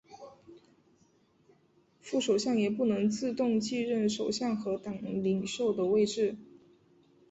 [2.01, 6.35] 副首相也不能自动继任首相和党领袖的位置。